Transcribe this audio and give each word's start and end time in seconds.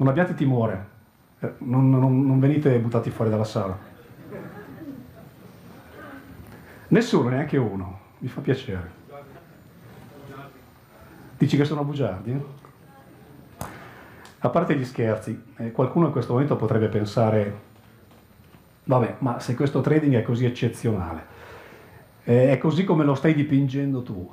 Non 0.00 0.08
abbiate 0.08 0.32
timore, 0.32 0.86
eh, 1.40 1.52
non, 1.58 1.90
non, 1.90 2.26
non 2.26 2.40
venite 2.40 2.78
buttati 2.78 3.10
fuori 3.10 3.30
dalla 3.30 3.44
sala. 3.44 3.78
Nessuno, 6.88 7.28
neanche 7.28 7.58
uno, 7.58 8.00
mi 8.20 8.28
fa 8.28 8.40
piacere. 8.40 8.90
Dici 11.36 11.54
che 11.54 11.66
sono 11.66 11.84
bugiardi? 11.84 12.42
A 14.38 14.48
parte 14.48 14.74
gli 14.74 14.86
scherzi, 14.86 15.38
eh, 15.56 15.70
qualcuno 15.70 16.06
in 16.06 16.12
questo 16.12 16.32
momento 16.32 16.56
potrebbe 16.56 16.88
pensare, 16.88 17.60
vabbè, 18.84 19.16
ma 19.18 19.38
se 19.38 19.54
questo 19.54 19.82
trading 19.82 20.14
è 20.14 20.22
così 20.22 20.46
eccezionale, 20.46 21.26
eh, 22.24 22.52
è 22.52 22.56
così 22.56 22.84
come 22.84 23.04
lo 23.04 23.14
stai 23.14 23.34
dipingendo 23.34 24.02
tu, 24.02 24.32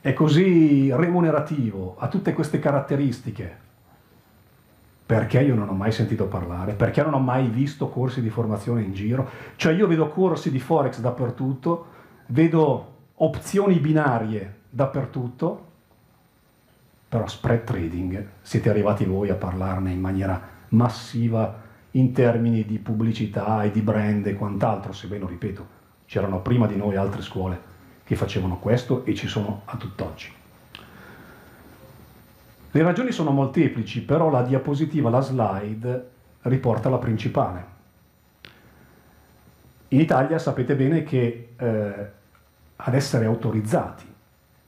è 0.00 0.12
così 0.12 0.92
remunerativo, 0.92 1.94
ha 1.96 2.08
tutte 2.08 2.32
queste 2.32 2.58
caratteristiche, 2.58 3.65
perché 5.06 5.40
io 5.40 5.54
non 5.54 5.68
ho 5.68 5.72
mai 5.72 5.92
sentito 5.92 6.26
parlare, 6.26 6.74
perché 6.74 7.00
non 7.00 7.14
ho 7.14 7.20
mai 7.20 7.46
visto 7.46 7.88
corsi 7.88 8.20
di 8.20 8.28
formazione 8.28 8.82
in 8.82 8.92
giro, 8.92 9.30
cioè 9.54 9.72
io 9.72 9.86
vedo 9.86 10.08
corsi 10.08 10.50
di 10.50 10.58
Forex 10.58 10.98
dappertutto, 10.98 11.86
vedo 12.26 12.94
opzioni 13.14 13.78
binarie 13.78 14.62
dappertutto, 14.68 15.64
però 17.08 17.24
spread 17.28 17.62
trading 17.62 18.26
siete 18.42 18.68
arrivati 18.68 19.04
voi 19.04 19.30
a 19.30 19.36
parlarne 19.36 19.92
in 19.92 20.00
maniera 20.00 20.42
massiva 20.70 21.62
in 21.92 22.12
termini 22.12 22.64
di 22.64 22.78
pubblicità 22.78 23.62
e 23.62 23.70
di 23.70 23.80
brand 23.80 24.26
e 24.26 24.34
quant'altro, 24.34 24.92
sebbene, 24.92 25.24
ripeto, 25.24 25.66
c'erano 26.06 26.40
prima 26.40 26.66
di 26.66 26.76
noi 26.76 26.96
altre 26.96 27.22
scuole 27.22 27.74
che 28.02 28.16
facevano 28.16 28.58
questo 28.58 29.04
e 29.04 29.14
ci 29.14 29.28
sono 29.28 29.62
a 29.66 29.76
tutt'oggi. 29.76 30.32
Le 32.76 32.82
ragioni 32.82 33.10
sono 33.10 33.30
molteplici, 33.30 34.02
però 34.02 34.28
la 34.28 34.42
diapositiva, 34.42 35.08
la 35.08 35.22
slide, 35.22 36.10
riporta 36.42 36.90
la 36.90 36.98
principale. 36.98 37.64
In 39.88 40.00
Italia 40.00 40.38
sapete 40.38 40.76
bene 40.76 41.02
che 41.02 41.54
eh, 41.56 42.10
ad 42.76 42.94
essere 42.94 43.24
autorizzati 43.24 44.04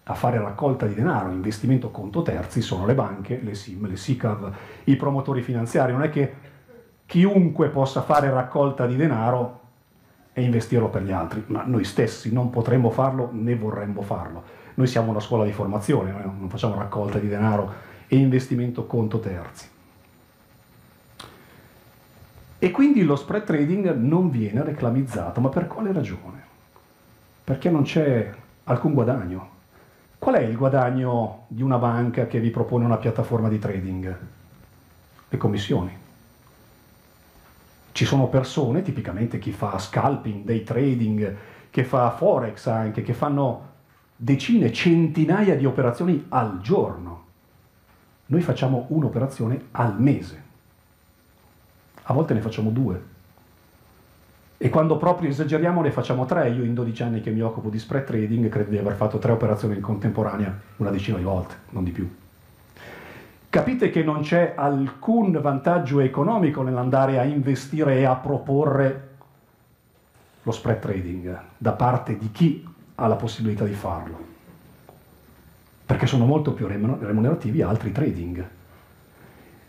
a 0.05 0.15
fare 0.15 0.38
raccolta 0.38 0.87
di 0.87 0.94
denaro, 0.94 1.31
investimento 1.32 1.91
conto 1.91 2.22
terzi, 2.22 2.62
sono 2.62 2.87
le 2.87 2.94
banche, 2.94 3.41
le 3.43 3.55
SIM, 3.55 3.87
le 3.87 3.99
SICAV, 3.99 4.55
i 4.84 4.97
promotori 4.97 5.43
finanziari. 5.43 5.93
Non 5.93 6.03
è 6.03 6.09
che 6.09 6.34
chiunque 7.05 7.69
possa 7.69 8.00
fare 8.00 8.31
raccolta 8.31 8.87
di 8.87 8.97
denaro 8.97 9.61
e 10.32 10.41
investirlo 10.44 10.88
per 10.88 11.03
gli 11.03 11.12
altri, 11.12 11.44
ma 11.49 11.65
noi 11.66 11.84
stessi 11.84 12.32
non 12.32 12.49
potremmo 12.49 12.88
farlo 12.88 13.28
né 13.32 13.55
vorremmo 13.55 14.00
farlo. 14.00 14.43
Noi 14.77 14.87
siamo 14.87 15.11
una 15.11 15.21
scuola 15.21 15.44
di 15.44 15.53
formazione, 15.53 16.11
non 16.11 16.49
facciamo 16.49 16.75
raccolta 16.77 17.19
di 17.19 17.28
denaro 17.28 17.88
e 18.08 18.16
investimento 18.16 18.86
conto 18.86 19.20
terzi. 19.20 19.69
E 22.60 22.70
quindi 22.72 23.04
lo 23.04 23.14
spread 23.14 23.44
trading 23.44 23.94
non 23.94 24.30
viene 24.30 24.64
reclamizzato, 24.64 25.41
ma 25.41 25.48
per 25.48 25.69
quale 25.69 25.92
ragione? 25.92 26.42
Perché 27.44 27.70
non 27.70 27.82
c'è 27.82 28.34
alcun 28.64 28.94
guadagno. 28.94 29.56
Qual 30.19 30.34
è 30.34 30.41
il 30.41 30.56
guadagno 30.56 31.44
di 31.46 31.62
una 31.62 31.78
banca 31.78 32.26
che 32.26 32.41
vi 32.41 32.50
propone 32.50 32.84
una 32.84 32.96
piattaforma 32.96 33.48
di 33.48 33.58
trading? 33.60 34.19
Le 35.28 35.36
commissioni. 35.36 35.96
Ci 37.92 38.04
sono 38.04 38.26
persone, 38.26 38.82
tipicamente 38.82 39.38
chi 39.38 39.52
fa 39.52 39.78
scalping, 39.78 40.44
day 40.44 40.64
trading, 40.64 41.36
che 41.70 41.84
fa 41.84 42.10
forex 42.10 42.66
anche, 42.66 43.02
che 43.02 43.12
fanno 43.12 43.66
decine, 44.16 44.72
centinaia 44.72 45.54
di 45.54 45.64
operazioni 45.64 46.25
al 46.30 46.60
giorno 46.60 47.26
noi 48.31 48.41
facciamo 48.43 48.87
un'operazione 48.89 49.69
al 49.72 49.99
mese, 49.99 50.43
a 52.05 52.12
volte 52.12 52.34
ne 52.34 52.41
facciamo 52.41 52.71
due. 52.71 53.16
E 54.61 54.69
quando 54.71 54.97
proprio 54.97 55.31
esageriamo 55.31 55.81
ne 55.83 55.93
facciamo 55.93 56.25
tre. 56.25 56.50
Io 56.50 56.65
in 56.65 56.75
12 56.75 57.03
anni 57.03 57.21
che 57.21 57.31
mi 57.31 57.41
occupo 57.41 57.69
di 57.69 57.78
spread 57.78 58.05
trading 58.05 58.49
credo 58.49 58.71
di 58.71 58.78
aver 58.78 58.94
fatto 58.94 59.19
tre 59.19 59.31
operazioni 59.33 59.77
in 59.77 59.81
contemporanea 59.81 60.59
una 60.77 60.91
decina 60.91 61.17
di 61.17 61.22
volte, 61.22 61.55
non 61.71 61.84
di 61.84 61.91
più. 61.91 62.12
Capite 63.49 63.88
che 63.91 64.03
non 64.03 64.21
c'è 64.21 64.55
alcun 64.56 65.38
vantaggio 65.41 66.00
economico 66.00 66.62
nell'andare 66.62 67.19
a 67.19 67.25
investire 67.25 67.99
e 67.99 68.05
a 68.05 68.17
proporre 68.17 69.09
lo 70.43 70.50
spread 70.50 70.81
trading 70.81 71.41
da 71.56 71.72
parte 71.72 72.19
di 72.19 72.31
chi 72.31 72.67
ha 72.97 73.06
la 73.06 73.17
possibilità 73.17 73.65
di 73.65 73.75
farlo 73.75 74.37
perché 75.88 76.06
sono 76.06 76.26
molto 76.26 76.53
più 76.53 76.66
remunerativi 76.66 77.62
altri 77.62 77.93
trading. 77.93 78.47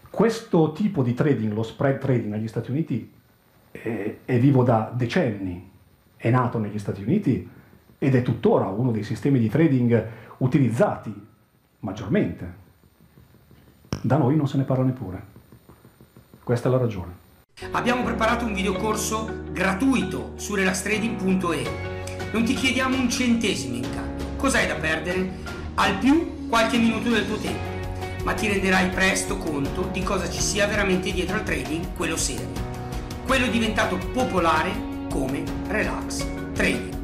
Questo 0.09 0.73
tipo 0.73 1.01
di 1.01 1.13
trading, 1.13 1.53
lo 1.53 1.63
spread 1.63 1.97
trading 1.97 2.33
negli 2.33 2.49
Stati 2.49 2.71
Uniti, 2.71 3.09
è, 3.71 4.17
è 4.25 4.37
vivo 4.37 4.63
da 4.63 4.91
decenni, 4.93 5.71
è 6.17 6.29
nato 6.29 6.59
negli 6.59 6.77
Stati 6.77 7.03
Uniti 7.03 7.49
ed 7.97 8.15
è 8.15 8.21
tuttora 8.21 8.67
uno 8.67 8.91
dei 8.91 9.03
sistemi 9.03 9.39
di 9.39 9.47
trading 9.47 10.07
utilizzati 10.39 11.27
maggiormente. 11.79 12.53
Da 14.01 14.17
noi 14.17 14.35
non 14.35 14.49
se 14.49 14.57
ne 14.57 14.63
parla 14.63 14.83
neppure. 14.83 15.23
Questa 16.43 16.67
è 16.67 16.71
la 16.71 16.79
ragione. 16.79 17.13
Abbiamo 17.71 18.03
preparato 18.03 18.43
un 18.43 18.53
videocorso 18.53 19.43
gratuito 19.53 20.33
su 20.35 20.53
relastrading.e. 20.53 21.69
Non 22.33 22.43
ti 22.43 22.55
chiediamo 22.55 22.97
un 22.97 23.09
centesimo 23.09 23.75
in 23.75 23.89
cambio. 23.89 24.25
Cos'hai 24.35 24.67
da 24.67 24.75
perdere? 24.75 25.58
Al 25.79 25.97
più 25.97 26.47
qualche 26.49 26.77
minuto 26.77 27.09
del 27.09 27.25
tuo 27.25 27.37
tempo, 27.37 28.23
ma 28.23 28.33
ti 28.33 28.49
renderai 28.49 28.89
presto 28.89 29.37
conto 29.37 29.87
di 29.93 30.03
cosa 30.03 30.29
ci 30.29 30.41
sia 30.41 30.67
veramente 30.67 31.09
dietro 31.11 31.37
al 31.37 31.43
trading, 31.43 31.95
quello 31.95 32.17
serio. 32.17 32.67
Quello 33.25 33.47
diventato 33.47 33.97
popolare 33.97 34.71
come 35.09 35.41
relax 35.67 36.25
trading. 36.53 36.98